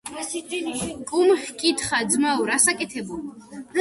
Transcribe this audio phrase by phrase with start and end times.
[1.11, 3.21] კუმ ჰკითხა:- ძმაო, რას აკეთებო?